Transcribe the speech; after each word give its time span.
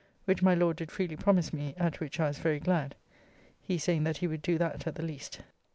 Which 0.25 0.41
my 0.41 0.55
Lord 0.55 0.77
did 0.77 0.91
freely 0.91 1.15
promise 1.15 1.53
me, 1.53 1.75
at 1.77 1.99
which 1.99 2.19
I 2.19 2.27
was 2.29 2.39
very 2.39 2.59
glad, 2.59 2.95
he 3.61 3.77
saying 3.77 4.03
that 4.05 4.17
he 4.17 4.25
would 4.25 4.41
do 4.41 4.57
that 4.57 4.87
at 4.87 4.95
the 4.95 5.03
least. 5.05 5.41